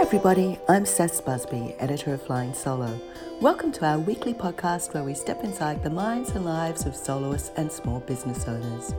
[0.00, 0.58] Hi, everybody.
[0.66, 2.98] I'm Cec Busby, editor of Flying Solo.
[3.42, 7.50] Welcome to our weekly podcast where we step inside the minds and lives of soloists
[7.58, 8.94] and small business owners.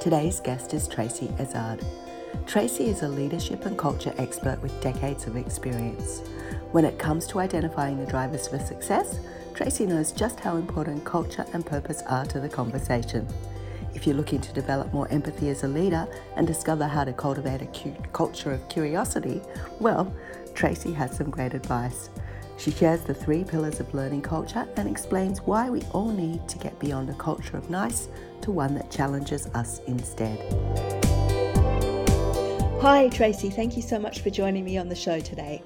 [0.00, 1.84] Today's guest is Tracey Ezard.
[2.46, 6.20] Tracey is a leadership and culture expert with decades of experience.
[6.70, 9.20] When it comes to identifying the drivers for success,
[9.52, 13.28] Tracey knows just how important culture and purpose are to the conversation.
[13.94, 17.62] If you're looking to develop more empathy as a leader and discover how to cultivate
[17.62, 19.42] a cute culture of curiosity,
[19.80, 20.12] well,
[20.54, 22.10] Tracey has some great advice.
[22.56, 26.58] She shares the three pillars of learning culture and explains why we all need to
[26.58, 28.08] get beyond a culture of nice
[28.42, 30.38] to one that challenges us instead.
[32.80, 33.50] Hi, Tracey.
[33.50, 35.62] Thank you so much for joining me on the show today.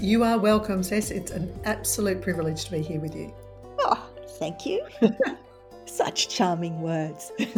[0.00, 1.10] You are welcome, Cec.
[1.10, 3.34] It's an absolute privilege to be here with you.
[3.80, 4.86] Oh, thank you.
[5.96, 7.32] Such charming words.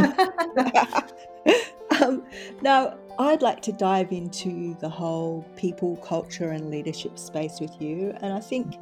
[2.01, 2.23] um,
[2.63, 8.17] now, I'd like to dive into the whole people, culture, and leadership space with you.
[8.21, 8.77] And I think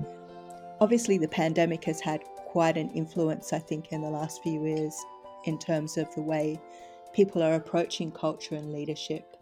[0.80, 4.94] obviously the pandemic has had quite an influence, I think, in the last few years
[5.46, 6.60] in terms of the way
[7.14, 9.38] people are approaching culture and leadership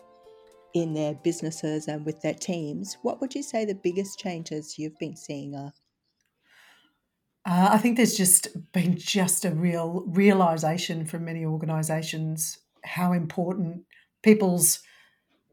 [0.75, 2.99] in their businesses and with their teams.
[3.03, 5.73] What would you say the biggest changes you've been seeing are?
[7.47, 13.83] Uh, I think there's just been just a real realization from many organisations how important
[14.23, 14.81] people's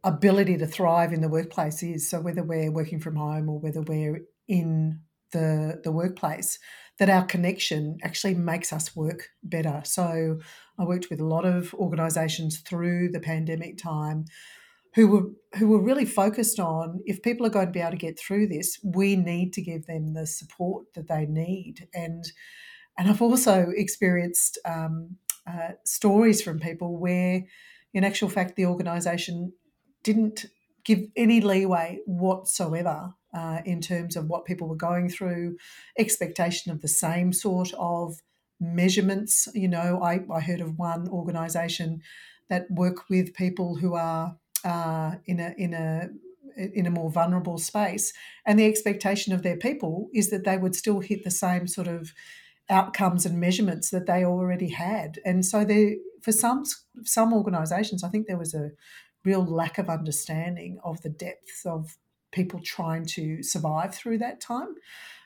[0.03, 2.09] ability to thrive in the workplace is.
[2.09, 5.01] So whether we're working from home or whether we're in
[5.33, 6.59] the the workplace,
[6.99, 9.81] that our connection actually makes us work better.
[9.85, 10.39] So
[10.77, 14.25] I worked with a lot of organisations through the pandemic time
[14.93, 17.97] who were who were really focused on if people are going to be able to
[17.97, 21.87] get through this, we need to give them the support that they need.
[21.93, 22.25] And
[22.97, 27.43] and I've also experienced um, uh, stories from people where,
[27.93, 29.53] in actual fact, the organisation
[30.03, 30.45] didn't
[30.83, 35.57] give any leeway whatsoever uh, in terms of what people were going through,
[35.97, 38.19] expectation of the same sort of
[38.59, 39.47] measurements.
[39.53, 42.01] You know, I, I heard of one organisation
[42.49, 46.09] that work with people who are uh, in a in a
[46.57, 48.13] in a more vulnerable space,
[48.45, 51.87] and the expectation of their people is that they would still hit the same sort
[51.87, 52.13] of
[52.69, 55.19] outcomes and measurements that they already had.
[55.25, 56.63] And so, there for some
[57.03, 58.71] some organisations, I think there was a
[59.23, 61.97] real lack of understanding of the depths of
[62.31, 64.75] people trying to survive through that time.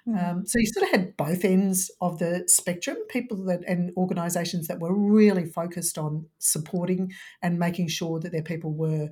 [0.07, 0.23] Mm.
[0.23, 4.67] Um, so you sort of had both ends of the spectrum, people that and organisations
[4.67, 7.11] that were really focused on supporting
[7.41, 9.09] and making sure that their people were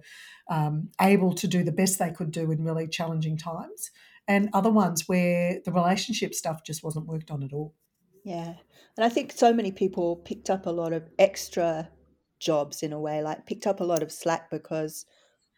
[0.49, 3.89] um, able to do the best they could do in really challenging times,
[4.27, 7.73] and other ones where the relationship stuff just wasn't worked on at all.
[8.23, 8.53] Yeah,
[8.95, 11.89] and I think so many people picked up a lot of extra
[12.39, 15.07] jobs in a way, like picked up a lot of slack because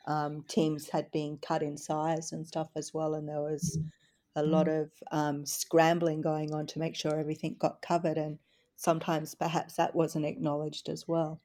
[0.07, 3.77] um, teams had been cut in size and stuff as well, and there was.
[3.79, 3.91] Mm
[4.35, 4.51] a mm.
[4.51, 8.37] lot of um, scrambling going on to make sure everything got covered, and
[8.75, 11.41] sometimes perhaps that wasn't acknowledged as well.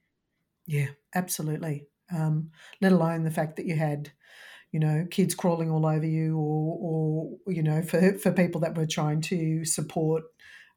[0.67, 1.87] Yeah, absolutely.
[2.13, 2.51] Um,
[2.81, 4.11] let alone the fact that you had,
[4.71, 6.77] you know, kids crawling all over you, or,
[7.45, 10.23] or you know, for for people that were trying to support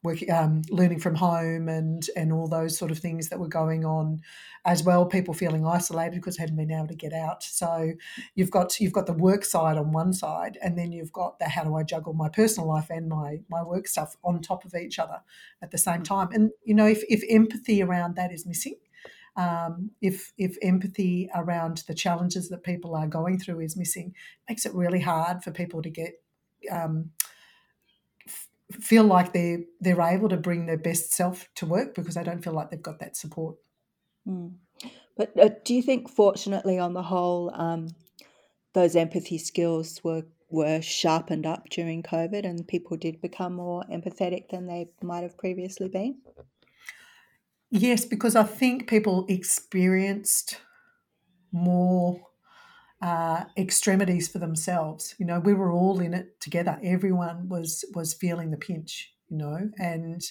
[0.05, 3.85] working, um, learning from home and and all those sort of things that were going
[3.85, 4.21] on
[4.65, 7.43] as well people feeling isolated because they hadn't been able to get out.
[7.43, 7.95] So
[8.37, 11.49] you've got you've got the work side on one side and then you've got the
[11.49, 14.75] how do I juggle my personal life and my my work stuff on top of
[14.75, 15.21] each other
[15.63, 16.29] at the same time.
[16.33, 18.77] And you know if, if empathy around that is missing
[19.37, 24.15] um, if if empathy around the challenges that people are going through is missing,
[24.49, 26.23] makes it really hard for people to get
[26.71, 27.11] um,
[28.75, 32.43] feel like they're they're able to bring their best self to work because they don't
[32.43, 33.57] feel like they've got that support.
[34.27, 34.55] Mm.
[35.17, 37.89] But uh, do you think, fortunately, on the whole, um,
[38.73, 44.51] those empathy skills were were sharpened up during COVID, and people did become more empathetic
[44.51, 46.17] than they might have previously been?
[47.71, 50.61] Yes, because I think people experienced
[51.51, 52.21] more
[53.03, 55.15] uh, extremities for themselves.
[55.19, 56.79] You know, we were all in it together.
[56.83, 59.13] Everyone was was feeling the pinch.
[59.29, 60.23] You know, and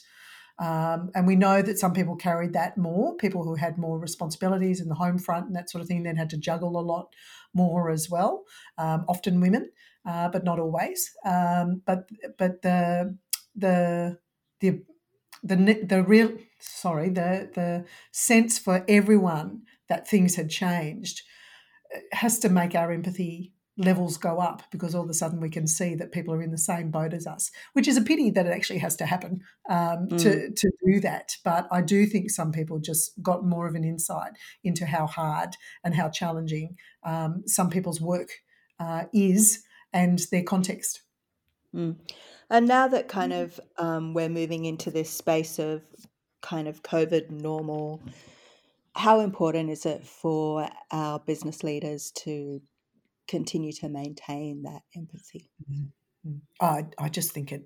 [0.59, 4.79] Um, and we know that some people carried that more, people who had more responsibilities
[4.79, 7.15] in the home front and that sort of thing, then had to juggle a lot
[7.53, 8.43] more as well,
[8.77, 9.71] um, often women,
[10.05, 11.11] uh, but not always.
[11.25, 12.07] Um, but
[12.37, 13.17] but the
[13.55, 14.19] the
[14.61, 14.85] the
[15.43, 21.21] the the real sorry the the sense for everyone that things had changed
[22.11, 25.65] has to make our empathy levels go up because all of a sudden we can
[25.65, 28.45] see that people are in the same boat as us, which is a pity that
[28.45, 30.21] it actually has to happen um, mm.
[30.21, 31.35] to, to do that.
[31.43, 35.55] But I do think some people just got more of an insight into how hard
[35.83, 38.29] and how challenging um, some people's work
[38.79, 41.01] uh, is and their context.
[41.75, 41.95] Mm.
[42.49, 43.41] And now that kind mm.
[43.41, 45.81] of um, we're moving into this space of
[46.41, 48.01] kind of COVID normal,
[48.95, 52.61] how important is it for our business leaders to
[53.27, 55.49] continue to maintain that empathy?
[55.71, 56.37] Mm-hmm.
[56.61, 57.63] I, I just think it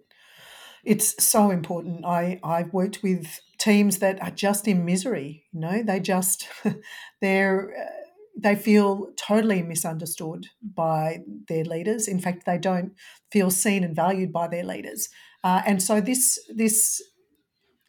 [0.84, 2.06] it's so important.
[2.06, 5.44] I, I've worked with teams that are just in misery.
[5.52, 6.48] You know, they just
[7.22, 8.08] they're uh,
[8.40, 12.08] they feel totally misunderstood by their leaders.
[12.08, 12.94] In fact, they don't
[13.32, 15.10] feel seen and valued by their leaders.
[15.44, 17.02] Uh, and so this this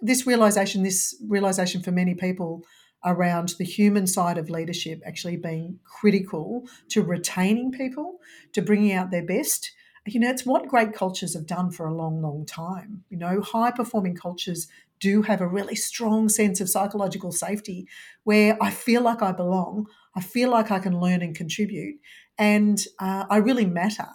[0.01, 2.63] this realization, this realization for many people
[3.05, 8.21] around the human side of leadership actually being critical to retaining people,
[8.53, 9.73] to bringing out their best.
[10.07, 13.05] You know, it's what great cultures have done for a long, long time.
[13.11, 14.69] You know, high performing cultures
[15.01, 17.87] do have a really strong sense of psychological safety
[18.25, 19.87] where I feel like I belong,
[20.17, 22.01] I feel like I can learn and contribute,
[22.37, 24.09] and uh, I really matter.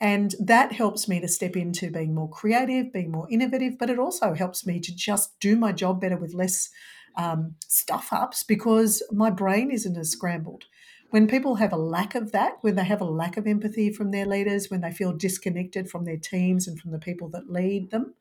[0.00, 3.98] And that helps me to step into being more creative, being more innovative, but it
[3.98, 6.68] also helps me to just do my job better with less
[7.16, 10.64] um, stuff ups because my brain isn't as scrambled.
[11.10, 14.10] When people have a lack of that, when they have a lack of empathy from
[14.10, 17.90] their leaders, when they feel disconnected from their teams and from the people that lead
[17.90, 18.14] them,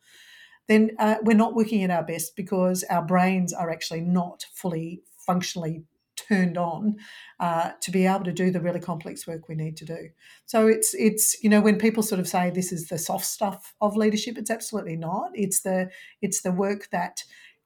[0.67, 5.01] then uh, we're not working at our best because our brains are actually not fully
[5.25, 5.83] functionally
[6.15, 6.95] turned on
[7.39, 10.09] uh, to be able to do the really complex work we need to do.
[10.45, 13.73] So it's it's you know when people sort of say this is the soft stuff
[13.81, 15.31] of leadership, it's absolutely not.
[15.33, 15.89] It's the
[16.21, 17.23] it's the work that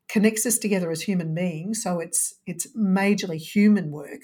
[0.09, 1.83] connects us together as human beings.
[1.83, 4.21] So it's it's majorly human work,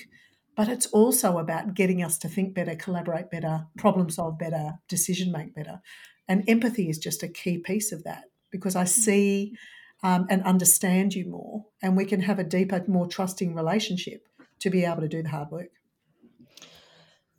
[0.56, 5.32] but it's also about getting us to think better, collaborate better, problem solve better, decision
[5.32, 5.82] make better.
[6.28, 9.56] And empathy is just a key piece of that because I see
[10.04, 14.28] um, and understand you more, and we can have a deeper, more trusting relationship
[14.60, 15.70] to be able to do the hard work.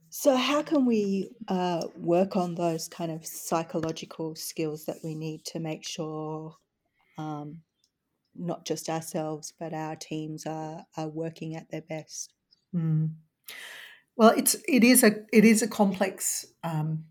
[0.08, 5.44] So, how can we uh, work on those kind of psychological skills that we need
[5.46, 6.56] to make sure
[7.19, 7.62] um,
[8.37, 12.33] not just ourselves, but our teams are, are working at their best.
[12.75, 13.11] Mm.
[14.17, 17.05] Well, it's it is a it is a complex um,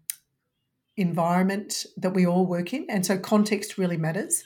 [0.96, 4.44] environment that we all work in, and so context really matters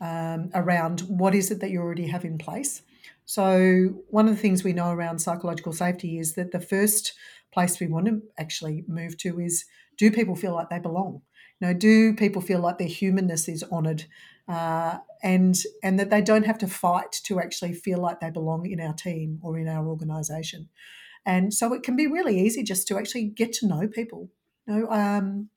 [0.00, 2.82] um, around what is it that you already have in place.
[3.24, 7.14] So one of the things we know around psychological safety is that the first
[7.52, 9.64] place we want to actually move to is
[9.96, 11.22] do people feel like they belong?
[11.60, 14.04] You know, do people feel like their humanness is honoured
[14.48, 18.66] uh, and and that they don't have to fight to actually feel like they belong
[18.66, 20.68] in our team or in our organisation.
[21.26, 24.30] And so it can be really easy just to actually get to know people.
[24.66, 25.48] You know, um,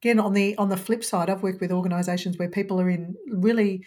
[0.00, 3.16] again on the on the flip side, I've worked with organisations where people are in
[3.28, 3.84] really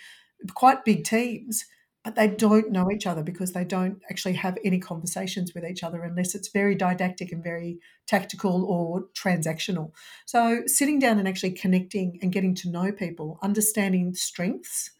[0.53, 1.65] quite big teams
[2.03, 5.83] but they don't know each other because they don't actually have any conversations with each
[5.83, 9.91] other unless it's very didactic and very tactical or transactional.
[10.25, 14.91] So, sitting down and actually connecting and getting to know people, understanding strengths,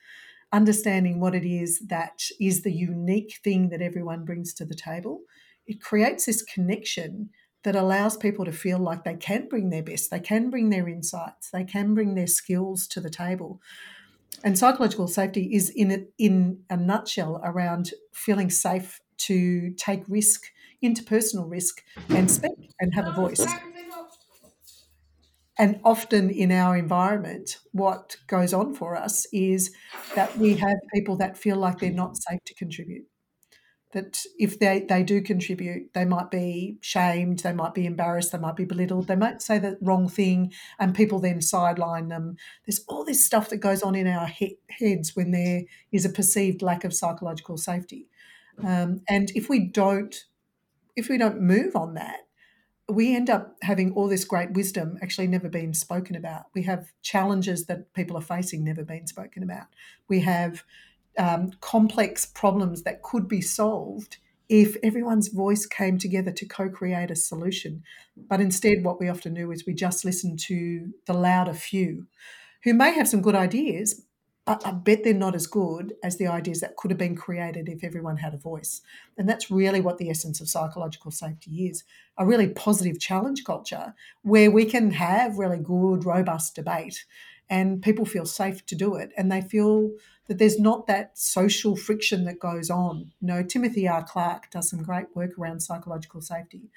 [0.52, 5.22] understanding what it is that is the unique thing that everyone brings to the table,
[5.66, 7.30] it creates this connection
[7.64, 10.88] that allows people to feel like they can bring their best, they can bring their
[10.88, 13.62] insights, they can bring their skills to the table
[14.44, 20.46] and psychological safety is in in a nutshell around feeling safe to take risk,
[20.84, 23.46] interpersonal risk, and speak and have a voice.
[25.58, 29.76] And often in our environment, what goes on for us is
[30.16, 33.06] that we have people that feel like they're not safe to contribute
[33.92, 38.38] that if they, they do contribute, they might be shamed, they might be embarrassed, they
[38.38, 42.38] might be belittled, they might say the wrong thing, and people then sideline them.
[42.66, 46.10] There's all this stuff that goes on in our he- heads when there is a
[46.10, 48.08] perceived lack of psychological safety.
[48.64, 50.16] Um, and if we don't,
[50.96, 52.28] if we don't move on that,
[52.90, 56.46] we end up having all this great wisdom actually never been spoken about.
[56.54, 59.68] We have challenges that people are facing never been spoken about.
[60.08, 60.64] We have
[61.20, 67.12] um, complex problems that could be solved if everyone's voice came together to co create
[67.12, 67.84] a solution.
[68.18, 72.08] But instead, what we often do is we just listen to the louder few
[72.64, 74.04] who may have some good ideas,
[74.46, 77.70] but I, bet they're not as good as the ideas that could have been created
[77.70, 78.82] if everyone had a voice.
[79.18, 81.84] And that's really what the essence of psychological safety is
[82.18, 87.06] a really positive challenge culture where we can have really good, robust debate
[87.50, 89.92] and people feel safe to do it and they feel
[90.30, 93.12] that there's not that social friction that goes on.
[93.20, 94.04] You know, Timothy R.
[94.04, 96.70] Clark does some great work around psychological safety.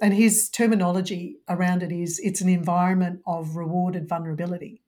[0.00, 4.80] And his terminology around it is it's an environment of rewarded vulnerability.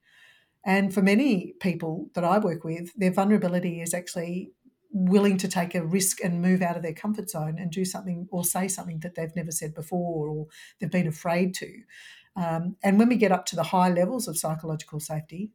[0.65, 4.53] And for many people that I work with, their vulnerability is actually
[4.93, 8.29] willing to take a risk and move out of their comfort zone and do something
[8.31, 10.47] or say something that they've never said before or
[10.79, 11.73] they've been afraid to.
[12.37, 15.51] Um, and when we get up to the high levels of psychological safety,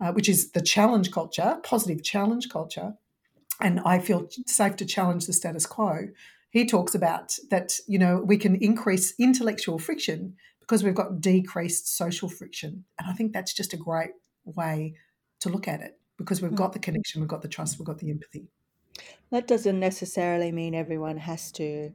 [0.00, 2.94] uh, which is the challenge culture, positive challenge culture,
[3.60, 6.08] and I feel safe to challenge the status quo.
[6.50, 11.96] He talks about that, you know, we can increase intellectual friction because we've got decreased
[11.96, 12.84] social friction.
[12.98, 14.10] And I think that's just a great
[14.44, 14.94] way
[15.40, 17.98] to look at it because we've got the connection, we've got the trust, we've got
[17.98, 18.48] the empathy.
[19.30, 21.92] That doesn't necessarily mean everyone has to,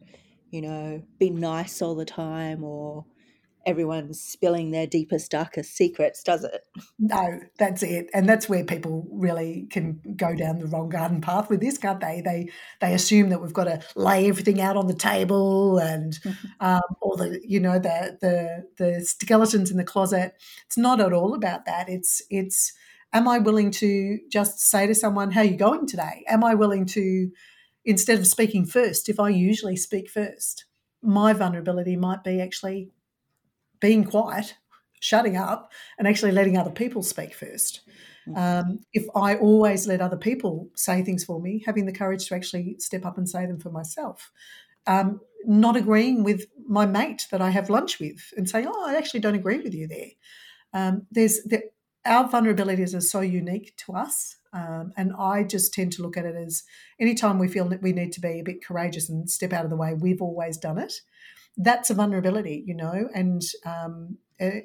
[0.51, 3.05] you know, be nice all the time or
[3.65, 6.65] everyone's spilling their deepest, darkest secrets, does it?
[6.99, 11.49] No, that's it, and that's where people really can go down the wrong garden path
[11.49, 12.21] with this, can't they?
[12.23, 12.49] They
[12.79, 16.17] they assume that we've got to lay everything out on the table and
[16.59, 20.33] um, all the you know the the the skeletons in the closet.
[20.65, 21.89] It's not at all about that.
[21.89, 22.73] It's it's
[23.13, 26.55] am I willing to just say to someone, "How are you going today?" Am I
[26.55, 27.31] willing to
[27.85, 30.65] instead of speaking first, if I usually speak first,
[31.01, 32.91] my vulnerability might be actually
[33.81, 34.55] being quiet,
[35.01, 37.81] shutting up, and actually letting other people speak first.
[38.27, 38.37] Mm.
[38.37, 42.35] Um, if I always let other people say things for me, having the courage to
[42.35, 44.31] actually step up and say them for myself.
[44.87, 48.95] Um, not agreeing with my mate that I have lunch with and saying, "Oh, I
[48.95, 50.09] actually don't agree with you there."
[50.73, 51.63] Um, there's the,
[52.05, 56.25] our vulnerabilities are so unique to us, um, and I just tend to look at
[56.25, 56.63] it as
[56.99, 59.71] anytime we feel that we need to be a bit courageous and step out of
[59.71, 61.01] the way, we've always done it
[61.57, 64.61] that's a vulnerability, you know, and um, eh,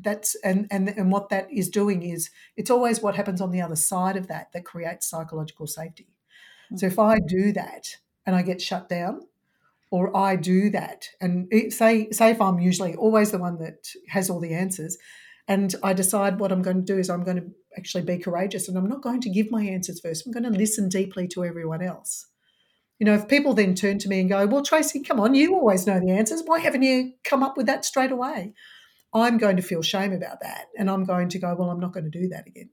[0.00, 3.60] that's and and and what that is doing is it's always what happens on the
[3.60, 6.08] other side of that that creates psychological safety.
[6.66, 6.76] Mm-hmm.
[6.78, 9.20] So if I do that and I get shut down,
[9.90, 13.88] or I do that, and it, say say if I'm usually always the one that
[14.08, 14.98] has all the answers,
[15.46, 18.68] and I decide what I'm going to do is I'm going to actually be courageous,
[18.68, 20.26] and I'm not going to give my answers first.
[20.26, 22.26] I'm going to listen deeply to everyone else.
[22.98, 25.54] You know, if people then turn to me and go, Well, Tracey, come on, you
[25.54, 26.42] always know the answers.
[26.44, 28.54] Why haven't you come up with that straight away?
[29.12, 30.66] I'm going to feel shame about that.
[30.78, 32.70] And I'm going to go, Well, I'm not going to do that again.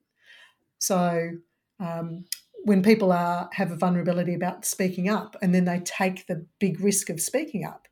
[0.79, 1.31] So,
[1.79, 2.25] um,
[2.65, 6.79] when people are have a vulnerability about speaking up and then they take the big
[6.79, 7.87] risk of speaking up,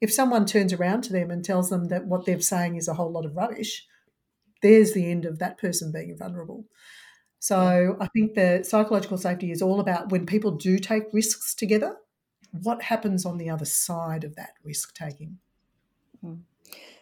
[0.00, 2.94] if someone turns around to them and tells them that what they're saying is a
[2.94, 3.86] whole lot of rubbish,
[4.62, 6.66] there's the end of that person being vulnerable.
[7.40, 11.96] So I think the psychological safety is all about when people do take risks together,
[12.52, 15.38] what happens on the other side of that risk taking.
[16.20, 16.34] Hmm.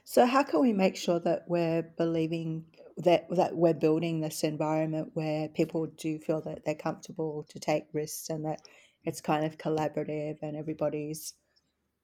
[0.04, 2.64] So how can we make sure that we're believing
[2.98, 7.84] that that we're building this environment where people do feel that they're comfortable to take
[7.92, 8.60] risks and that
[9.04, 11.34] it's kind of collaborative and everybody's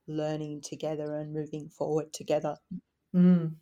[0.09, 2.57] learning together and moving forward together?
[3.15, 3.55] Mm.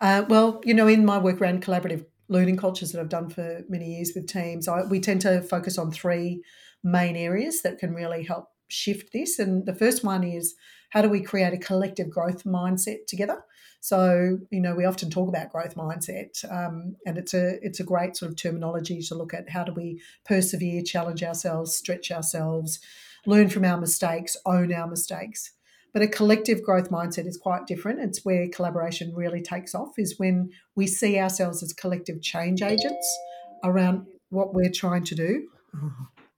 [0.00, 3.62] Uh, well, you know, in my work around collaborative learning cultures that I've done for
[3.68, 6.42] many years with teams, I, we tend to focus on three
[6.84, 9.38] main areas that can really help shift this.
[9.38, 10.54] And the first one is
[10.90, 13.42] how do we create a collective growth mindset together?
[13.80, 17.84] So you know we often talk about growth mindset, um, and it's a it's a
[17.84, 22.80] great sort of terminology to look at how do we persevere, challenge ourselves, stretch ourselves,
[23.24, 25.52] learn from our mistakes, own our mistakes.
[25.92, 28.00] But a collective growth mindset is quite different.
[28.00, 33.18] It's where collaboration really takes off, is when we see ourselves as collective change agents
[33.64, 35.48] around what we're trying to do.
[35.74, 35.92] Oh,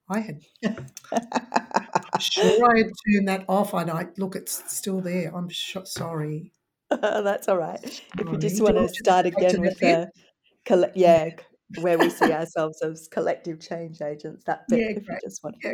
[0.09, 0.41] I had
[2.19, 3.73] sure I had turned that off.
[3.73, 5.35] And I look, it's still there.
[5.35, 6.51] I'm sh- sorry.
[6.89, 7.79] That's all right.
[7.79, 8.03] Sorry.
[8.19, 10.09] If you just want to start again with the,
[10.65, 11.29] coll- yeah,
[11.79, 14.79] where we see ourselves as collective change agents, that bit.
[14.79, 15.55] Yeah, if you just want.
[15.63, 15.73] Yeah,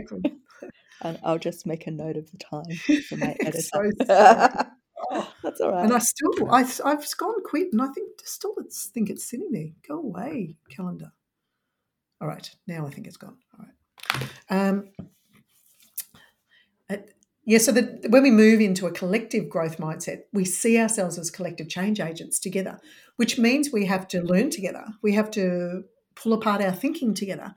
[1.02, 3.62] and I'll just make a note of the time for my editor.
[3.62, 3.92] so
[5.44, 5.86] That's all right.
[5.86, 9.52] And I still, I, I've gone quit, and I think still, it's, think it's sitting
[9.52, 9.70] there.
[9.88, 11.12] Go away, calendar.
[12.20, 13.38] All right, now I think it's gone.
[13.58, 14.30] All right.
[14.50, 14.90] Um,
[17.48, 21.32] yeah, so that when we move into a collective growth mindset, we see ourselves as
[21.32, 22.78] collective change agents together,
[23.16, 24.84] which means we have to learn together.
[25.02, 25.86] We have to
[26.22, 27.54] pull apart our thinking together.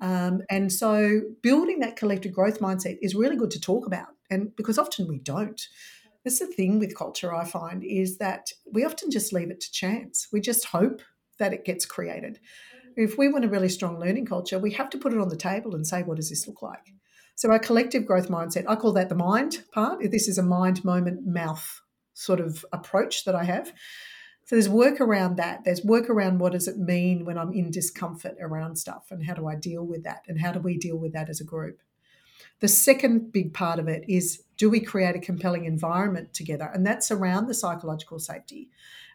[0.00, 4.08] Um, and so building that collective growth mindset is really good to talk about.
[4.30, 5.60] And because often we don't.
[6.24, 9.72] That's the thing with culture, I find, is that we often just leave it to
[9.72, 10.28] chance.
[10.32, 11.02] We just hope
[11.38, 12.38] that it gets created.
[12.96, 15.36] if we want a really strong learning culture, we have to put it on the
[15.36, 16.92] table and say, what does this look like?
[17.34, 19.98] So our collective growth mindset, I call that the mind part.
[20.10, 21.82] This is a mind, moment, mouth
[22.14, 23.72] sort of approach that I have.
[24.44, 25.64] So there's work around that.
[25.64, 29.34] There's work around what does it mean when I'm in discomfort around stuff and how
[29.34, 31.80] do I deal with that and how do we deal with that as a group.
[32.60, 36.70] The second big part of it is do we create a compelling environment together?
[36.72, 38.68] And that's around the psychological safety.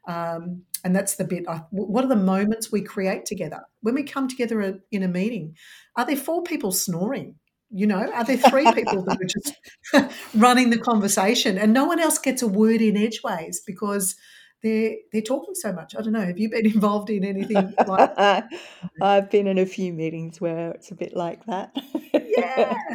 [0.07, 1.47] Um, and that's the bit.
[1.47, 5.55] I, what are the moments we create together when we come together in a meeting?
[5.95, 7.35] Are there four people snoring?
[7.71, 11.99] You know, are there three people that are just running the conversation and no one
[11.99, 14.15] else gets a word in edgeways because
[14.61, 15.95] they're they're talking so much.
[15.95, 16.25] I don't know.
[16.25, 18.13] Have you been involved in anything like?
[19.01, 21.75] I've been in a few meetings where it's a bit like that.
[22.13, 22.75] yeah.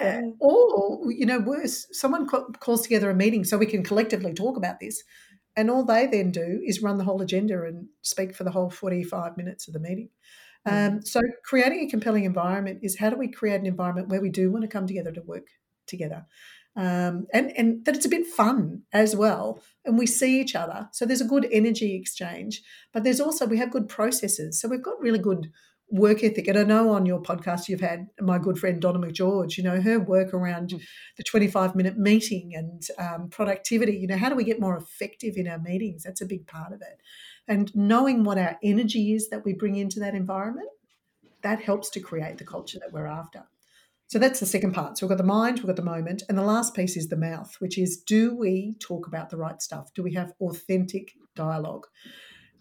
[0.00, 4.56] Uh, or you know, worse, someone calls together a meeting so we can collectively talk
[4.56, 5.02] about this,
[5.56, 8.70] and all they then do is run the whole agenda and speak for the whole
[8.70, 10.08] forty-five minutes of the meeting.
[10.66, 10.92] Mm.
[10.92, 14.30] Um, so, creating a compelling environment is how do we create an environment where we
[14.30, 15.48] do want to come together to work
[15.88, 16.24] together,
[16.76, 20.88] um, and and that it's a bit fun as well, and we see each other.
[20.92, 22.62] So there's a good energy exchange,
[22.92, 24.60] but there's also we have good processes.
[24.60, 25.50] So we've got really good
[25.90, 26.46] work ethic.
[26.46, 29.80] And I know on your podcast you've had my good friend Donna McGeorge, you know,
[29.80, 30.82] her work around mm.
[31.16, 33.96] the 25 minute meeting and um, productivity.
[33.96, 36.04] You know, how do we get more effective in our meetings?
[36.04, 37.00] That's a big part of it.
[37.48, 40.68] And knowing what our energy is that we bring into that environment,
[41.42, 43.44] that helps to create the culture that we're after.
[44.10, 44.98] So that's the second part.
[44.98, 47.16] So we've got the mind, we've got the moment, and the last piece is the
[47.16, 49.94] mouth, which is do we talk about the right stuff?
[49.94, 51.86] Do we have authentic dialogue?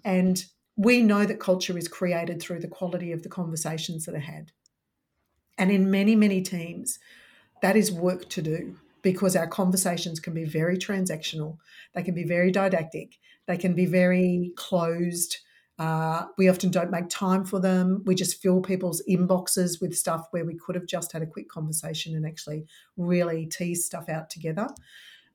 [0.06, 0.46] And
[0.78, 4.52] we know that culture is created through the quality of the conversations that are had.
[5.58, 7.00] And in many, many teams,
[7.64, 11.58] that is work to do because our conversations can be very transactional,
[11.96, 15.38] they can be very didactic, they can be very closed.
[15.80, 18.04] Uh, we often don't make time for them.
[18.06, 21.48] We just fill people's inboxes with stuff where we could have just had a quick
[21.48, 22.66] conversation and actually
[22.98, 24.68] really tease stuff out together.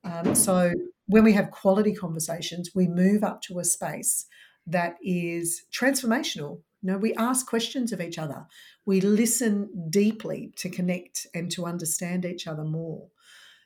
[0.03, 0.71] Um, so
[1.07, 4.27] when we have quality conversations, we move up to a space
[4.67, 6.61] that is transformational.
[6.83, 8.45] You know, we ask questions of each other.
[8.85, 13.07] We listen deeply to connect and to understand each other more.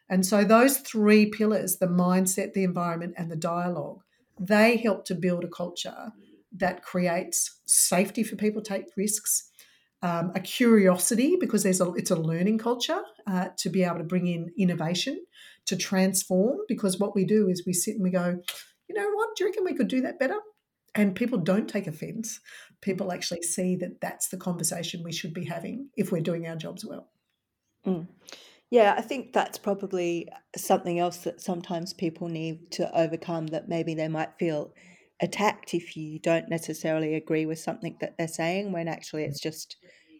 [0.07, 4.01] And so those three pillars, the mindset, the environment, and the dialogue,
[4.39, 6.13] they help to build a culture
[6.51, 9.49] that creates safety for people to take risks,
[10.01, 14.03] um, a curiosity because there's a it's a learning culture uh, to be able to
[14.03, 15.23] bring in innovation,
[15.65, 16.59] to transform.
[16.67, 18.39] Because what we do is we sit and we go,
[18.87, 19.35] you know what?
[19.35, 20.39] Do you reckon we could do that better?
[20.95, 22.39] and people don't take offense.
[22.81, 26.55] People actually see that that's the conversation we should be having if we're doing our
[26.55, 27.07] jobs well.
[27.85, 28.07] Mm.
[28.69, 33.95] Yeah, I think that's probably something else that sometimes people need to overcome that maybe
[33.95, 34.73] they might feel
[35.21, 39.77] attacked if you don't necessarily agree with something that they're saying when actually it's just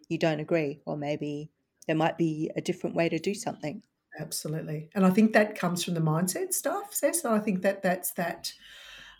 [0.09, 1.49] you don't agree or maybe
[1.88, 3.81] there might be a different way to do something.
[4.19, 4.89] Absolutely.
[4.95, 6.93] And I think that comes from the mindset stuff.
[6.93, 8.51] So I think that that's that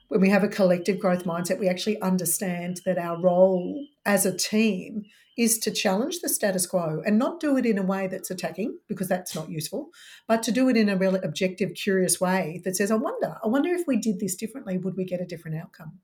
[0.10, 4.36] when we have a collective growth mindset, we actually understand that our role as a
[4.36, 5.06] team
[5.38, 8.78] is to challenge the status quo and not do it in a way that's attacking
[8.88, 9.90] because that's not useful,
[10.28, 13.48] but to do it in a really objective, curious way that says, I wonder, I
[13.48, 16.00] wonder if we did this differently, would we get a different outcome?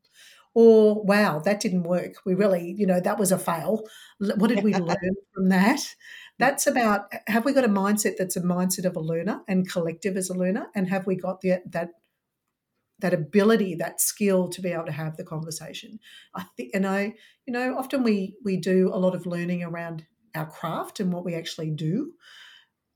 [0.54, 2.14] Or, wow, that didn't work.
[2.26, 3.84] We really, you know, that was a fail.
[4.20, 5.82] What did we learn from that?
[6.40, 10.16] That's about have we got a mindset that's a mindset of a learner and collective
[10.16, 10.68] as a learner?
[10.76, 11.90] And have we got the, that
[13.00, 16.00] that ability, that skill to be able to have the conversation.
[16.34, 17.14] I think, and I,
[17.46, 21.26] you know, often we we do a lot of learning around our craft and what
[21.26, 22.14] we actually do.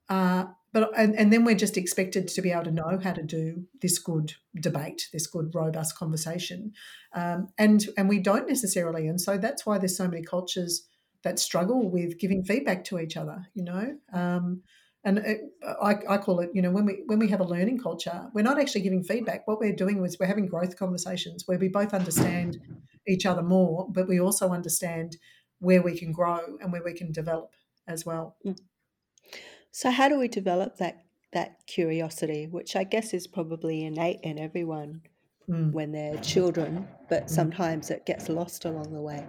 [0.10, 3.24] Uh, but and, and then we're just expected to be able to know how to
[3.24, 6.74] do this good debate, this good robust conversation,
[7.14, 10.88] um, and and we don't necessarily, and so that's why there's so many cultures
[11.24, 13.48] that struggle with giving feedback to each other.
[13.54, 14.62] You know, um,
[15.04, 15.42] and it,
[15.82, 18.42] I, I, call it you know when we when we have a learning culture we're
[18.42, 21.94] not actually giving feedback what we're doing is we're having growth conversations where we both
[21.94, 22.60] understand
[23.08, 25.18] each other more but we also understand
[25.60, 27.54] where we can grow and where we can develop
[27.88, 28.58] as well mm.
[29.72, 34.38] so how do we develop that that curiosity which i guess is probably innate in
[34.38, 35.02] everyone
[35.50, 35.72] mm.
[35.72, 37.30] when they're children but mm.
[37.30, 39.26] sometimes it gets lost along the way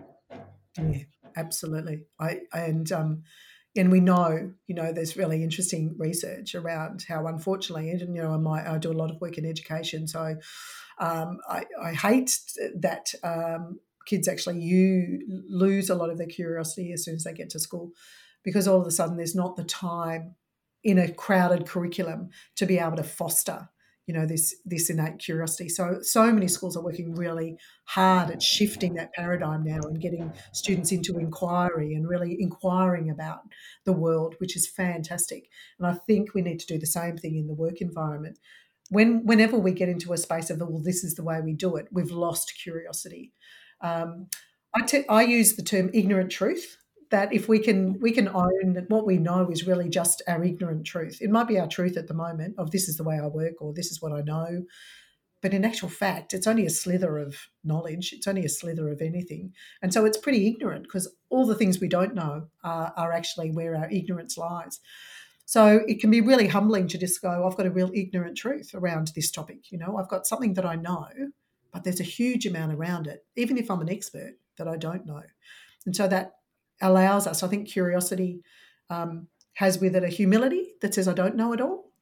[0.78, 1.02] yeah
[1.36, 3.22] absolutely i and um
[3.76, 8.48] and we know, you know, there's really interesting research around how, unfortunately, and you know,
[8.48, 10.36] I do a lot of work in education, so
[10.98, 12.38] um, I, I, hate
[12.76, 17.32] that um, kids actually you lose a lot of their curiosity as soon as they
[17.32, 17.92] get to school,
[18.44, 20.34] because all of a sudden there's not the time
[20.82, 23.68] in a crowded curriculum to be able to foster
[24.10, 25.68] you know this this innate curiosity.
[25.68, 30.32] So so many schools are working really hard at shifting that paradigm now and getting
[30.52, 33.42] students into inquiry and really inquiring about
[33.84, 35.48] the world which is fantastic.
[35.78, 38.40] And i think we need to do the same thing in the work environment.
[38.88, 41.76] When whenever we get into a space of well this is the way we do
[41.76, 43.32] it we've lost curiosity.
[43.80, 44.26] Um,
[44.74, 46.78] I, I use the term ignorant truth
[47.10, 48.00] that if we can mm.
[48.00, 51.18] we can own that what we know is really just our ignorant truth.
[51.20, 53.60] It might be our truth at the moment of this is the way i work
[53.60, 54.64] or this is what i know.
[55.42, 58.12] But in actual fact it's only a slither of knowledge.
[58.12, 59.52] It's only a slither of anything.
[59.82, 63.50] And so it's pretty ignorant because all the things we don't know are, are actually
[63.50, 64.80] where our ignorance lies.
[65.46, 68.70] So it can be really humbling to just go i've got a real ignorant truth
[68.72, 69.96] around this topic you know?
[69.96, 71.08] I've got something that i know
[71.72, 75.06] but there's a huge amount around it even if i'm an expert that i don't
[75.06, 75.22] know.
[75.86, 76.34] And so that
[76.80, 77.42] allows us.
[77.42, 78.42] I think curiosity
[78.88, 81.92] um, has with it a humility that says, I don't know it all,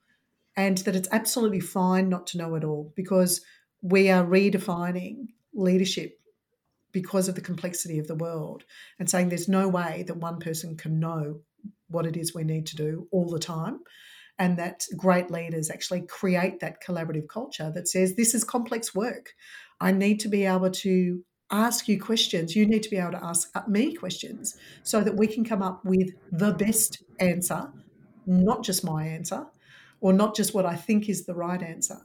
[0.56, 3.40] and that it's absolutely fine not to know it all because
[3.82, 6.18] we are redefining leadership
[6.92, 8.64] because of the complexity of the world
[8.98, 11.40] and saying there's no way that one person can know
[11.88, 13.80] what it is we need to do all the time.
[14.38, 19.30] And that great leaders actually create that collaborative culture that says, This is complex work.
[19.80, 22.54] I need to be able to ask you questions.
[22.54, 25.84] You need to be able to ask me questions so that we can come up
[25.84, 27.72] with the best answer,
[28.26, 29.46] not just my answer
[30.00, 32.00] or not just what I think is the right answer.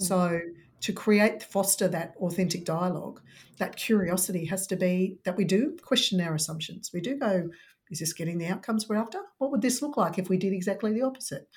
[0.00, 0.06] Mm.
[0.06, 0.40] So,
[0.80, 3.20] to create, foster that authentic dialogue,
[3.58, 6.90] that curiosity has to be that we do question our assumptions.
[6.92, 7.50] We do go,
[7.88, 9.20] is this getting the outcomes we're after?
[9.38, 11.48] What would this look like if we did exactly the opposite?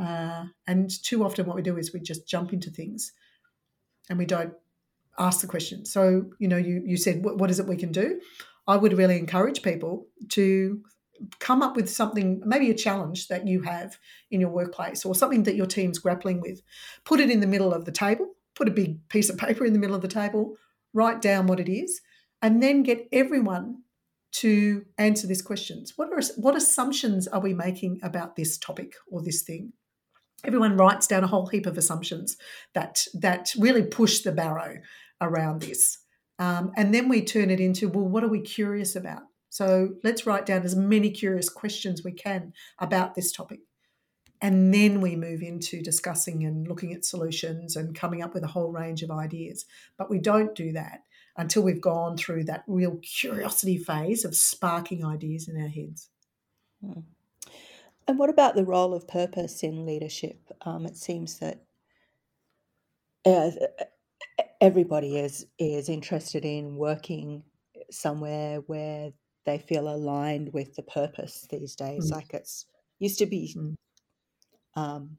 [0.00, 3.12] Uh, and too often, what we do is we just jump into things
[4.08, 4.54] and we don't
[5.20, 5.84] ask the question.
[5.84, 8.20] So, you know, you, you said, what, what is it we can do?
[8.66, 10.80] I would really encourage people to
[11.38, 13.98] come up with something, maybe a challenge that you have
[14.30, 16.62] in your workplace or something that your team's grappling with.
[17.04, 19.72] Put it in the middle of the table, put a big piece of paper in
[19.72, 20.56] the middle of the table,
[20.94, 22.00] write down what it is,
[22.42, 23.82] and then get everyone
[24.32, 25.94] to answer these questions.
[25.96, 29.72] What are what assumptions are we making about this topic or this thing?
[30.44, 32.36] Everyone writes down a whole heap of assumptions
[32.72, 34.78] that that really push the barrow
[35.20, 35.98] around this.
[36.38, 39.22] Um, and then we turn it into, well, what are we curious about?
[39.50, 43.60] So let's write down as many curious questions we can about this topic.
[44.40, 48.48] And then we move into discussing and looking at solutions and coming up with a
[48.48, 49.66] whole range of ideas.
[49.98, 51.00] But we don't do that
[51.36, 56.08] until we've gone through that real curiosity phase of sparking ideas in our heads.
[56.82, 57.00] Hmm.
[58.08, 60.40] And what about the role of purpose in leadership?
[60.62, 61.62] Um, it seems that
[63.26, 63.50] uh,
[64.60, 67.42] everybody is is interested in working
[67.90, 69.12] somewhere where
[69.46, 72.10] they feel aligned with the purpose these days.
[72.10, 72.14] Mm.
[72.14, 72.66] Like it's
[72.98, 73.74] used to be, mm.
[74.76, 75.16] um,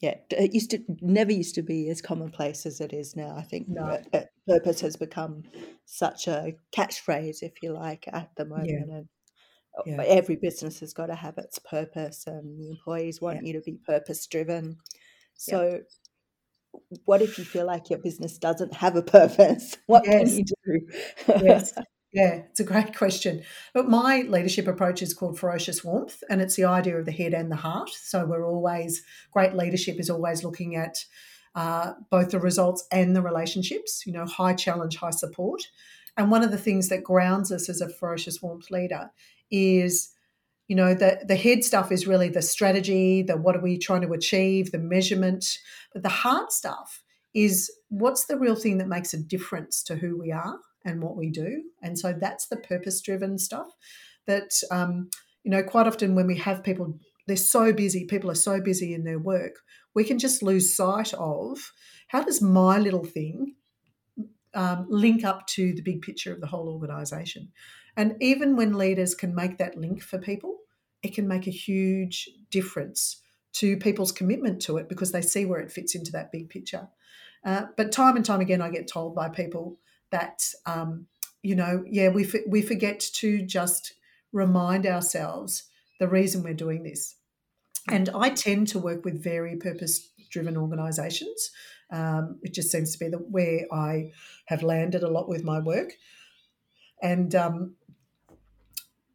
[0.00, 3.34] yeah, it used to never used to be as commonplace as it is now.
[3.36, 3.98] I think no.
[4.46, 5.44] purpose has become
[5.84, 8.96] such a catchphrase, if you like, at the moment, yeah.
[8.96, 9.08] and
[9.78, 10.02] uh, yeah.
[10.02, 13.48] every business has got to have its purpose, and the employees want yeah.
[13.48, 14.76] you to be purpose driven.
[15.34, 15.80] So
[17.04, 19.76] what if you feel like your business doesn't have a purpose?
[19.86, 20.28] What yes.
[20.28, 21.44] can you do?
[21.44, 21.72] yes.
[22.14, 23.42] Yeah, it's a great question.
[23.72, 27.32] But my leadership approach is called ferocious warmth, and it's the idea of the head
[27.32, 27.88] and the heart.
[27.88, 31.06] So we're always, great leadership is always looking at
[31.54, 35.62] uh, both the results and the relationships, you know, high challenge, high support.
[36.18, 39.10] And one of the things that grounds us as a ferocious warmth leader
[39.50, 40.12] is
[40.68, 44.02] you know the the head stuff is really the strategy the what are we trying
[44.02, 45.58] to achieve the measurement
[45.92, 47.02] but the hard stuff
[47.34, 51.16] is what's the real thing that makes a difference to who we are and what
[51.16, 51.62] we do?
[51.82, 53.68] And so that's the purpose driven stuff
[54.26, 55.08] that um,
[55.44, 58.94] you know quite often when we have people they're so busy people are so busy
[58.94, 59.56] in their work
[59.94, 61.58] we can just lose sight of
[62.08, 63.54] how does my little thing
[64.54, 67.50] um, link up to the big picture of the whole organization
[67.96, 70.58] and even when leaders can make that link for people,
[71.02, 73.20] it can make a huge difference
[73.54, 76.88] to people's commitment to it because they see where it fits into that big picture.
[77.44, 79.78] Uh, but time and time again, I get told by people
[80.10, 81.06] that, um,
[81.42, 83.94] you know, yeah, we, f- we forget to just
[84.32, 85.64] remind ourselves
[85.98, 87.16] the reason we're doing this.
[87.88, 91.50] And I tend to work with very purpose driven organizations.
[91.90, 94.12] Um, it just seems to be the, where I
[94.46, 95.92] have landed a lot with my work.
[97.02, 97.74] And um,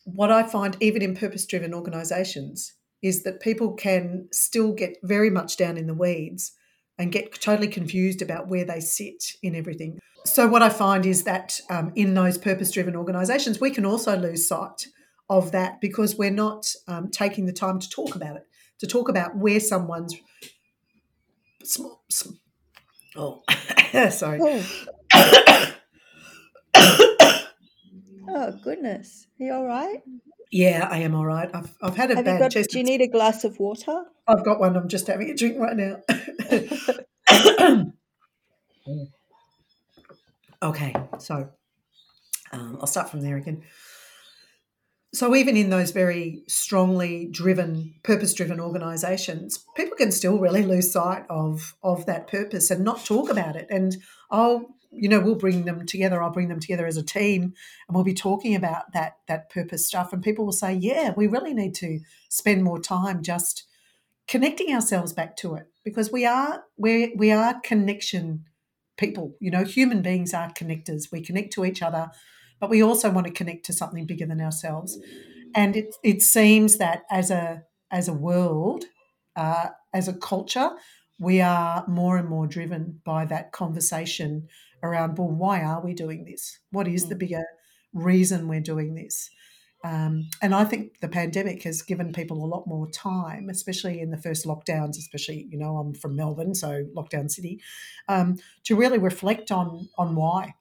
[0.04, 5.30] what I find, even in purpose driven organizations, is that people can still get very
[5.30, 6.54] much down in the weeds
[6.98, 10.00] and get totally confused about where they sit in everything.
[10.26, 14.18] So, what I find is that um, in those purpose driven organizations, we can also
[14.18, 14.88] lose sight
[15.30, 18.48] of that because we're not um, taking the time to talk about it,
[18.80, 20.16] to talk about where someone's
[21.68, 22.36] small, small
[23.16, 23.44] oh.
[24.10, 24.40] Sorry.
[24.42, 24.64] Oh,
[28.30, 29.28] oh goodness.
[29.40, 30.02] Are you all right?
[30.52, 31.50] yeah i am all right.
[31.54, 34.04] I've, I've had a Have bad got, chest do you need a glass of water?
[34.28, 34.76] i've got one.
[34.78, 36.02] I'm just having a drink right now.
[40.60, 41.50] Okay so
[42.52, 43.62] um, i'll start from there again
[45.18, 50.92] so even in those very strongly driven purpose driven organizations people can still really lose
[50.92, 53.68] sight of of that purpose and not talk about it.
[53.70, 53.98] And
[54.30, 57.96] i'll you know we'll bring them together i'll bring them together as a team and
[57.96, 60.14] we'll be talking about that that purpose stuff.
[60.14, 62.00] And people will say yeah we really need to
[62.30, 63.64] spend more time just
[64.28, 65.68] connecting ourselves back to it.
[65.84, 68.46] Because we are we we are connection
[68.98, 71.12] people you know human beings are connectors.
[71.12, 72.12] We connect to each other
[72.60, 74.98] but we also want to connect to something bigger than ourselves
[75.56, 78.86] and it it seems that as a as a world
[79.36, 80.72] uh, as a culture
[81.20, 84.48] we are more and more driven by that conversation
[84.84, 87.20] around well why are we doing this what is the Mm.
[87.20, 87.44] bigger
[87.94, 89.30] reason we're doing this
[89.84, 94.10] um, and I think the pandemic has given people a lot more time, especially in
[94.10, 94.98] the first lockdowns.
[94.98, 97.62] Especially, you know, I'm from Melbourne, so lockdown city,
[98.10, 100.56] um, to really reflect on on why.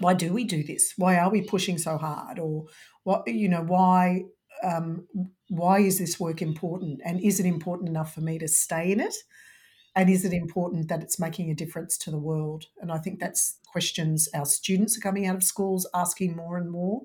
[0.00, 0.94] Why do we do this?
[0.96, 2.38] Why are we pushing so hard?
[2.38, 2.66] Or
[3.04, 3.26] what?
[3.26, 4.24] You know, why?
[4.62, 5.06] Um,
[5.48, 7.00] why is this work important?
[7.04, 9.14] And is it important enough for me to stay in it?
[9.96, 12.66] And is it important that it's making a difference to the world?
[12.80, 16.70] And I think that's questions our students are coming out of schools asking more and
[16.70, 17.02] more.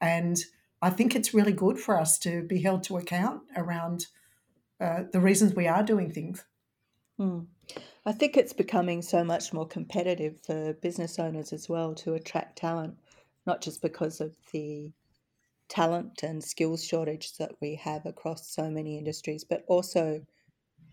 [0.00, 0.38] And
[0.82, 4.06] I think it's really good for us to be held to account around
[4.80, 6.44] uh, the reasons we are doing things.
[7.18, 7.46] Mm.
[8.06, 12.58] I think it's becoming so much more competitive for business owners as well to attract
[12.58, 12.96] talent,
[13.46, 14.92] not just because of the
[15.68, 20.20] talent and skills shortage that we have across so many industries, but also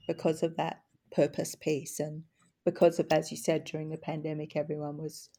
[0.07, 0.81] because of that
[1.11, 2.23] purpose piece and
[2.63, 5.29] because of, as you said, during the pandemic, everyone was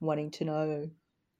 [0.00, 0.90] wanting to know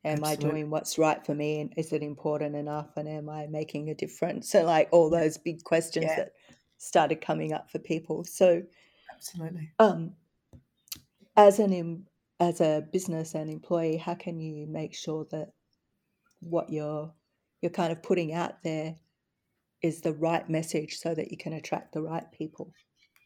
[0.04, 3.48] am I doing what's right for me and is it important enough and am I
[3.48, 4.48] making a difference?
[4.50, 6.16] So, like all those big questions Yeah.
[6.16, 6.32] that
[6.78, 8.24] started coming up for people.
[8.24, 8.62] So,
[9.16, 9.72] Absolutely.
[9.78, 10.12] um,
[11.36, 12.06] as an
[12.38, 15.52] as a business and employee, how can you make sure that
[16.40, 17.12] what you're
[17.62, 18.96] you're kind of putting out there
[19.82, 22.72] is the right message so that you can attract the right people?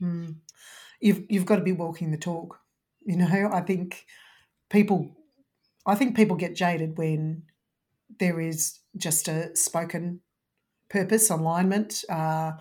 [0.02, 0.36] Mm.
[1.00, 2.58] You've you've got to be walking the talk.
[3.02, 4.06] You know, I think
[4.68, 5.16] people,
[5.86, 7.42] I think people get jaded when
[8.18, 10.20] there is just a spoken
[10.88, 12.52] purpose alignment uh,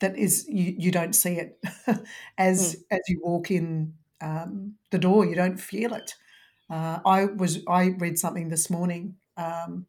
[0.00, 1.58] that is you you don't see it
[2.38, 5.24] as as you walk in um, the door.
[5.24, 6.14] You don't feel it.
[6.70, 9.16] Uh, I was I read something this morning.
[9.36, 9.86] Um,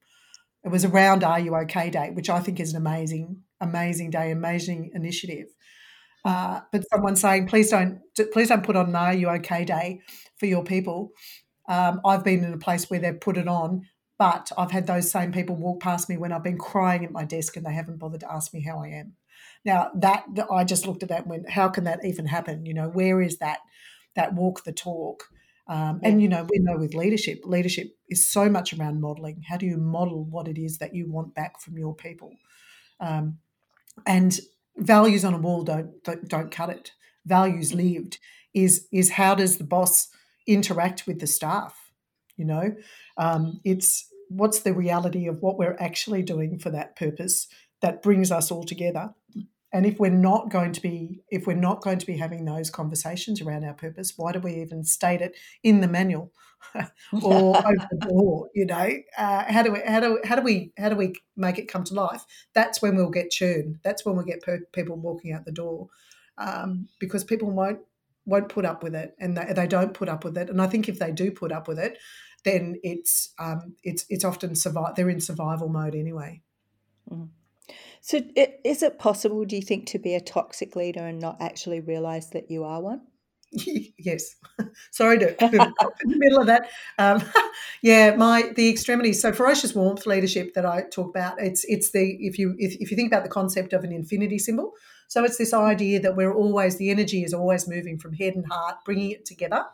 [0.64, 4.32] it was around Are You OK Day, which I think is an amazing amazing day,
[4.32, 5.48] amazing initiative.
[6.26, 8.00] Uh, but someone saying, please don't,
[8.34, 10.02] please don't put on an Are You OK Day
[10.38, 11.12] for your people.
[11.70, 13.84] Um, I've been in a place where they've put it on,
[14.20, 17.24] but I've had those same people walk past me when I've been crying at my
[17.24, 19.14] desk and they haven't bothered to ask me how I am.
[19.68, 22.66] Now that I just looked at that and went, how can that even happen?
[22.66, 23.60] You know, where is that
[24.16, 25.26] that walk the talk?
[25.68, 29.44] Um, and you know, we know with leadership, leadership is so much around modeling.
[29.50, 32.32] How do you model what it is that you want back from your people?
[33.02, 33.40] Um,
[34.06, 34.40] and
[34.78, 36.94] values on a wall don't, don't don't cut it.
[37.26, 38.20] Values lived
[38.54, 40.08] is is how does the boss
[40.48, 41.92] interact with the staff?
[42.38, 42.76] You know,
[43.18, 47.48] um, it's what's the reality of what we're actually doing for that purpose
[47.82, 49.14] that brings us all together.
[49.74, 52.70] And if we're not going to be if we're not going to be having those
[52.70, 56.32] conversations around our purpose, why do we even state it in the manual
[57.22, 58.50] or over the door?
[58.56, 61.58] You know, uh, how do we how do how do we how do we make
[61.58, 62.26] it come to life?
[62.54, 63.80] That's when we'll get churn.
[63.84, 65.90] That's when we get per- people walking out the door
[66.38, 67.80] um, because people won't
[68.26, 70.50] won't put up with it, and they, they don't put up with it.
[70.50, 71.98] And I think if they do put up with it,
[72.44, 74.96] then it's um, it's it's often survive.
[74.96, 76.42] They're in survival mode anyway.
[77.12, 77.30] Mm.
[78.08, 81.42] So, i- is it possible, do you think, to be a toxic leader and not
[81.42, 83.02] actually realize that you are one?
[83.52, 84.34] yes.
[84.92, 85.74] Sorry to in
[86.12, 86.70] the middle of that.
[86.98, 87.22] Um,
[87.82, 89.22] yeah, my the extremities.
[89.22, 91.42] So ferocious warmth leadership that I talk about.
[91.42, 94.40] It's it's the if you if, if you think about the concept of an infinity
[94.40, 94.72] symbol.
[95.10, 98.46] So it's this idea that we're always the energy is always moving from head and
[98.50, 99.66] heart, bringing it together,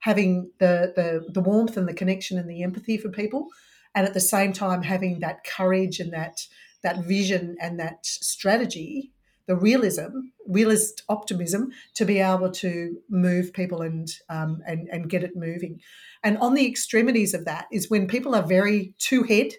[0.00, 3.48] having the the the warmth and the connection and the empathy for people,
[3.94, 6.46] and at the same time having that courage and that
[6.82, 9.12] that vision and that strategy
[9.48, 15.24] the realism, realist optimism, to be able to move people and um, and and get
[15.24, 15.80] it moving.
[16.22, 19.54] And on the extremities of that is when people are very two head.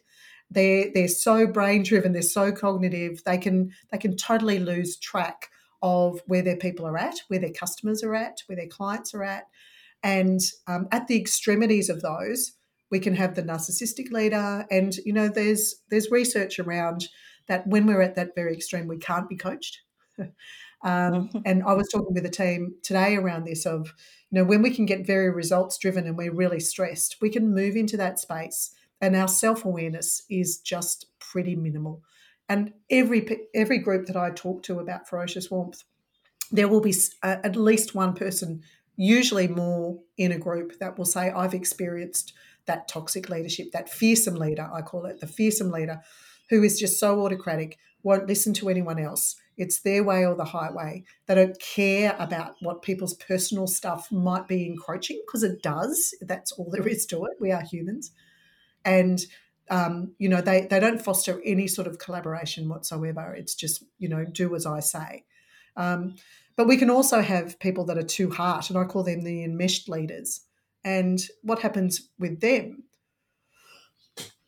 [0.52, 2.14] They're they're so brain driven.
[2.14, 3.24] They're so cognitive.
[3.24, 5.50] They can they can totally lose track
[5.82, 9.24] of where their people are at, where their customers are at, where their clients are
[9.24, 9.48] at.
[10.04, 12.54] And um, at the extremities of those,
[12.92, 14.66] we can have the narcissistic leader.
[14.72, 17.08] And, you know, there's there's research around
[17.48, 19.82] that when we're at that very extreme, we can't be coached.
[20.20, 20.30] um,
[20.84, 21.40] mm-hmm.
[21.46, 23.94] and I was talking with a team today around this of,
[24.30, 27.54] you know, when we can get very results driven and we're really stressed, we can
[27.54, 32.04] move into that space and our self awareness is just pretty minimal.
[32.48, 35.84] And every every group that I talk to about ferocious warmth,
[36.52, 38.64] there will be at least one person,
[38.96, 42.34] usually more in a group, that will say, "I've experienced
[42.70, 46.02] that toxic leadership, that fearsome leader, I call it the fearsome leader,
[46.50, 49.36] who is just so autocratic, won't listen to anyone else.
[49.58, 51.04] It's their way or the highway.
[51.26, 56.16] They don't care about what people's personal stuff might be encroaching because it does.
[56.22, 57.34] That's all there is to it.
[57.42, 58.12] We are humans,
[58.86, 59.20] and
[59.70, 63.36] um, you know, they, they don't foster any sort of collaboration whatsoever.
[63.36, 65.26] It's just, you know, do as I say.
[65.76, 66.16] Um,
[66.56, 69.44] but we can also have people that are too hard, and I call them the
[69.44, 70.42] enmeshed leaders.
[70.84, 72.84] And what happens with them?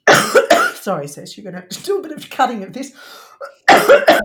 [0.76, 2.94] Sorry, Cec, you're going to have to do a bit of cutting of this.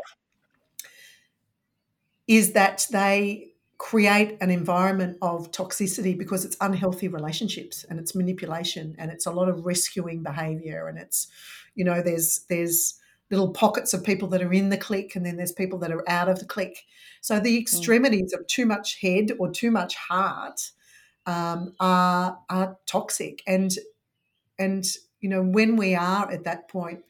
[2.26, 8.96] is that they create an environment of toxicity because it's unhealthy relationships and it's manipulation
[8.98, 11.28] and it's a lot of rescuing behavior and it's
[11.74, 12.98] you know there's there's
[13.30, 16.08] little pockets of people that are in the clique and then there's people that are
[16.08, 16.84] out of the clique
[17.20, 17.60] so the mm.
[17.60, 18.40] extremities mm.
[18.40, 20.70] of too much head or too much heart
[21.26, 23.72] um, are are toxic and
[24.58, 24.84] and
[25.20, 27.00] you know when we are at that point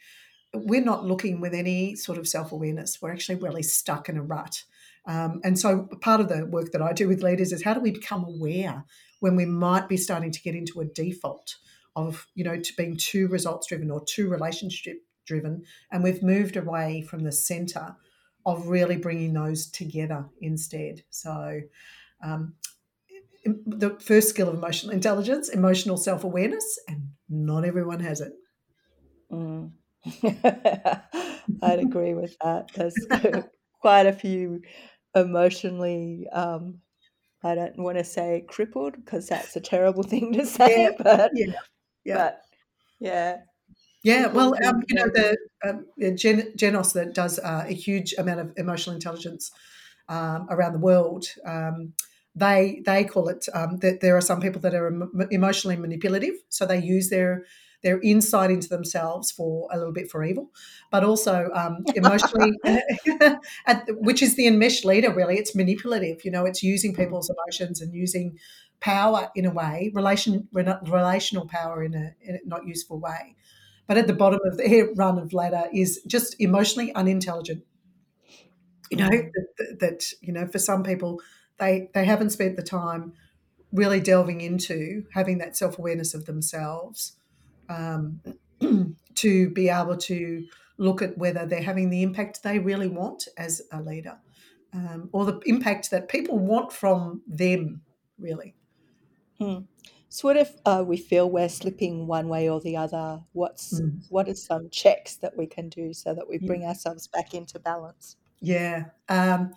[0.54, 4.62] we're not looking with any sort of self-awareness we're actually really stuck in a rut
[5.06, 7.80] um, and so part of the work that I do with leaders is how do
[7.80, 8.84] we become aware
[9.20, 11.56] when we might be starting to get into a default
[11.94, 15.62] of, you know, to being too results driven or too relationship driven.
[15.90, 17.96] And we've moved away from the center
[18.44, 21.02] of really bringing those together instead.
[21.10, 21.60] So,
[22.22, 22.54] um,
[23.66, 28.32] the first skill of emotional intelligence, emotional self awareness, and not everyone has it.
[29.32, 29.72] Mm.
[31.62, 32.68] I'd agree with that.
[32.74, 33.06] There's
[33.80, 34.62] quite a few
[35.14, 36.80] emotionally um,
[37.42, 41.32] I don't want to say crippled because that's a terrible thing to say, yeah, but
[41.34, 41.46] yeah,
[42.04, 42.42] yeah, but,
[42.98, 43.36] yeah.
[44.02, 45.36] Yeah, well, um, you know, the
[45.68, 49.50] um, Gen- Genos that does uh, a huge amount of emotional intelligence
[50.08, 51.26] um, around the world.
[51.44, 51.92] Um,
[52.36, 54.92] they they call it um, that there are some people that are
[55.30, 57.44] emotionally manipulative, so they use their
[57.82, 60.50] their insight into themselves for a little bit for evil,
[60.90, 62.52] but also um, emotionally,
[63.88, 65.12] which is the enmeshed leader.
[65.12, 66.24] Really, it's manipulative.
[66.24, 66.98] You know, it's using mm.
[66.98, 68.38] people's emotions and using
[68.80, 73.34] power in a way, relation relational power in a, in a not useful way.
[73.86, 77.62] But at the bottom of the run of ladder is just emotionally unintelligent.
[78.90, 79.30] You know mm.
[79.58, 81.20] that, that you know for some people
[81.58, 83.12] they they haven't spent the time
[83.72, 87.16] really delving into having that self awareness of themselves
[87.68, 88.20] um,
[89.14, 90.46] to be able to
[90.78, 94.18] look at whether they're having the impact they really want as a leader
[94.76, 97.82] um, or the impact that people want from them,
[98.18, 98.54] really.
[99.38, 99.60] Hmm.
[100.08, 103.20] So, what if uh, we feel we're slipping one way or the other?
[103.32, 104.00] What's mm.
[104.08, 106.68] what are some checks that we can do so that we bring yeah.
[106.68, 108.16] ourselves back into balance?
[108.40, 108.84] Yeah.
[109.08, 109.52] Um,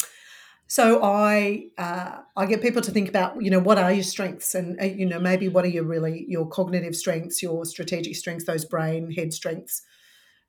[0.69, 4.53] so I uh, I get people to think about you know what are your strengths
[4.53, 8.45] and uh, you know maybe what are your really your cognitive strengths, your strategic strengths,
[8.45, 9.81] those brain head strengths.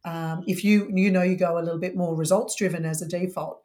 [0.04, 3.08] Um, if you you know you go a little bit more results driven as a
[3.08, 3.62] default,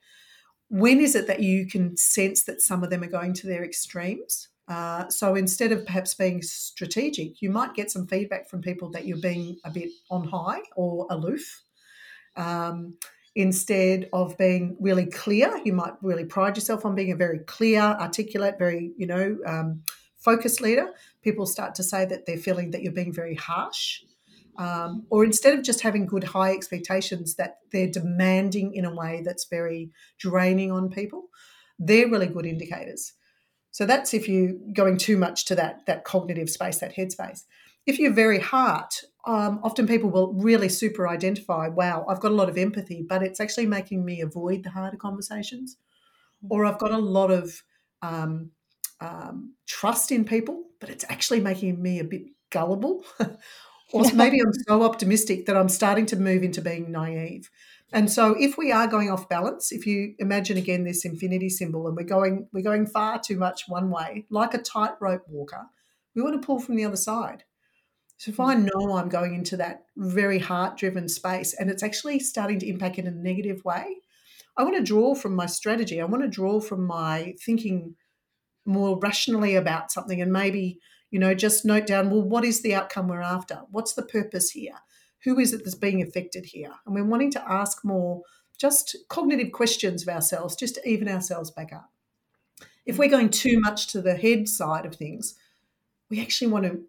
[0.69, 3.65] when is it that you can sense that some of them are going to their
[3.65, 4.47] extremes?
[4.69, 9.05] Uh, so instead of perhaps being strategic, you might get some feedback from people that
[9.05, 11.63] you're being a bit on high or aloof.
[12.37, 12.95] Um,
[13.35, 15.61] instead of being really clear.
[15.63, 19.81] You might really pride yourself on being a very clear, articulate, very, you know, um,
[20.17, 20.87] focused leader.
[21.21, 24.01] People start to say that they're feeling that you're being very harsh.
[24.57, 29.21] Um, or instead of just having good high expectations, that they're demanding in a way
[29.23, 31.25] that's very draining on people.
[31.77, 33.13] They're really good indicators.
[33.71, 37.43] So that's if you're going too much to that that cognitive space, that headspace.
[37.85, 42.35] If you're very heart, um, often people will really super identify, wow, I've got a
[42.35, 45.77] lot of empathy, but it's actually making me avoid the harder conversations.
[46.47, 47.63] Or I've got a lot of
[48.03, 48.51] um,
[49.01, 53.03] um, trust in people, but it's actually making me a bit gullible.
[53.93, 57.49] or maybe I'm so optimistic that I'm starting to move into being naive.
[57.93, 61.87] And so if we are going off balance, if you imagine again this infinity symbol
[61.87, 65.65] and we're going we're going far too much one way, like a tightrope walker,
[66.15, 67.43] we want to pull from the other side.
[68.17, 68.69] So if I mm.
[68.73, 72.97] know I'm going into that very heart driven space and it's actually starting to impact
[72.97, 73.97] in a negative way,
[74.57, 75.99] I want to draw from my strategy.
[75.99, 77.95] I want to draw from my thinking
[78.65, 80.79] more rationally about something and maybe,
[81.11, 83.61] you know, just note down, well, what is the outcome we're after?
[83.69, 84.75] What's the purpose here?
[85.23, 86.71] Who is it that's being affected here?
[86.85, 88.21] And we're wanting to ask more
[88.57, 91.91] just cognitive questions of ourselves, just to even ourselves back up.
[92.85, 95.35] If we're going too much to the head side of things,
[96.09, 96.83] we actually want to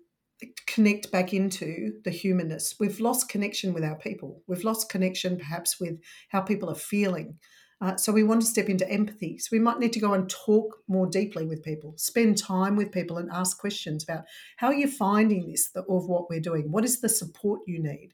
[0.66, 2.74] connect back into the humanness.
[2.78, 4.43] We've lost connection with our people.
[4.47, 7.39] We've lost connection perhaps with how people are feeling.
[7.80, 9.39] Uh, so we want to step into empathy.
[9.39, 12.91] So we might need to go and talk more deeply with people, spend time with
[12.91, 14.24] people, and ask questions about
[14.57, 16.70] how are you finding this of what we're doing.
[16.72, 18.12] What is the support you need?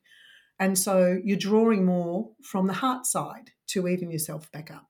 [0.59, 4.89] And so you're drawing more from the heart side to even yourself back up.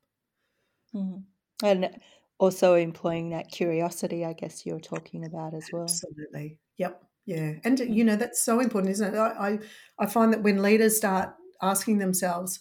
[0.95, 1.25] Mm.
[1.63, 1.91] And
[2.39, 5.85] also employing that curiosity, I guess you're talking about as well.
[5.85, 6.59] Absolutely.
[6.79, 7.03] Yep.
[7.27, 7.55] Yeah.
[7.65, 9.19] And, you know, that's so important, isn't it?
[9.19, 9.59] I, I,
[9.99, 12.61] I find that when leaders start asking themselves,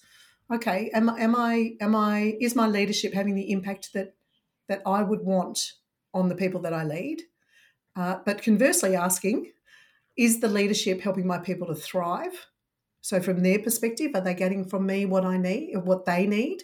[0.53, 4.13] okay, am, am I, am I, is my leadership having the impact that,
[4.67, 5.73] that I would want
[6.13, 7.21] on the people that I lead?
[7.95, 9.51] Uh, but conversely, asking,
[10.17, 12.47] is the leadership helping my people to thrive?
[13.01, 16.63] So, from their perspective, are they getting from me what I need, what they need?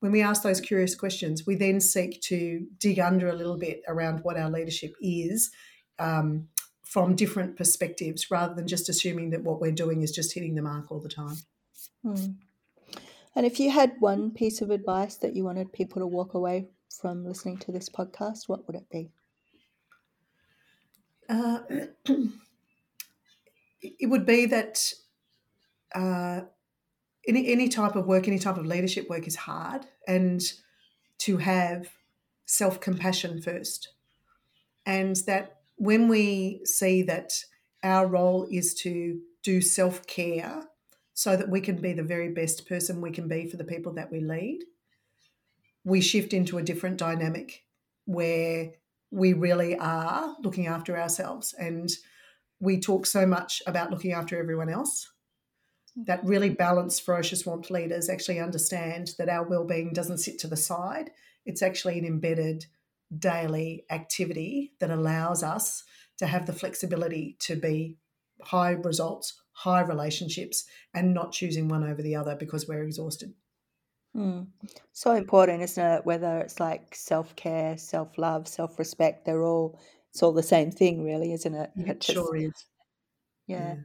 [0.00, 3.82] When we ask those curious questions, we then seek to dig under a little bit
[3.88, 5.50] around what our leadership is
[5.98, 6.48] um,
[6.88, 10.62] from different perspectives, rather than just assuming that what we're doing is just hitting the
[10.62, 11.36] mark all the time.
[12.02, 12.14] Hmm.
[13.36, 16.68] And if you had one piece of advice that you wanted people to walk away
[16.88, 19.10] from listening to this podcast, what would it be?
[21.28, 21.60] Uh,
[23.82, 24.90] it would be that
[25.94, 26.40] uh,
[27.26, 30.40] any any type of work, any type of leadership work is hard, and
[31.18, 31.90] to have
[32.46, 33.90] self compassion first,
[34.86, 37.32] and that when we see that
[37.82, 40.64] our role is to do self care
[41.14, 43.94] so that we can be the very best person we can be for the people
[43.94, 44.60] that we lead,
[45.84, 47.64] we shift into a different dynamic
[48.04, 48.72] where
[49.10, 51.54] we really are looking after ourselves.
[51.58, 51.90] And
[52.60, 55.10] we talk so much about looking after everyone else
[56.06, 60.56] that really balanced, ferocious warmth leaders actually understand that our well-being doesn't sit to the
[60.56, 61.10] side.
[61.44, 62.66] It's actually an embedded
[63.16, 65.84] daily activity that allows us
[66.18, 67.96] to have the flexibility to be
[68.42, 73.32] high results, high relationships, and not choosing one over the other because we're exhausted.
[74.16, 74.48] Mm.
[74.92, 76.06] So important, isn't it?
[76.06, 79.78] Whether it's like self care, self love, self respect, they're all,
[80.10, 81.70] it's all the same thing, really, isn't it?
[81.76, 82.52] It just, sure is.
[83.46, 83.76] Yeah.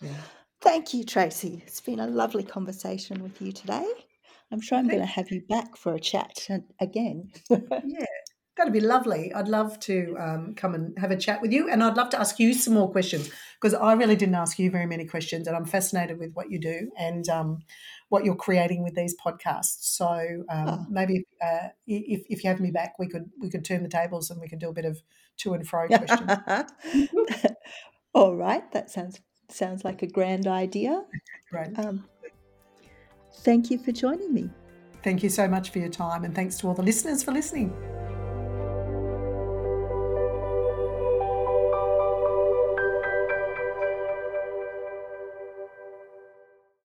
[0.00, 0.08] yeah.
[0.10, 0.16] yeah.
[0.62, 1.62] Thank you, Tracey.
[1.66, 3.86] It's been a lovely conversation with you today.
[4.50, 6.48] I'm sure I'm going to have you back for a chat
[6.80, 7.30] again.
[7.50, 8.04] yeah,
[8.56, 9.32] that'd be lovely.
[9.32, 12.20] I'd love to um, come and have a chat with you, and I'd love to
[12.20, 13.30] ask you some more questions
[13.60, 16.58] because I really didn't ask you very many questions, and I'm fascinated with what you
[16.58, 17.58] do and um,
[18.08, 19.78] what you're creating with these podcasts.
[19.80, 20.86] So um, oh.
[20.88, 24.30] maybe uh, if, if you have me back, we could we could turn the tables
[24.30, 25.00] and we could do a bit of
[25.38, 26.30] to and fro questions.
[28.14, 31.04] All right, that sounds Sounds like a grand idea.
[31.52, 31.70] Right.
[31.78, 32.04] Um,
[33.44, 34.50] thank you for joining me.
[35.04, 37.72] Thank you so much for your time, and thanks to all the listeners for listening.